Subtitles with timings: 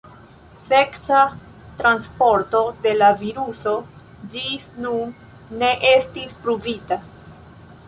[0.67, 1.19] Seksa
[1.81, 3.75] transporto de la viruso
[4.37, 5.15] ĝis nun
[5.61, 7.03] ne estis pruvita.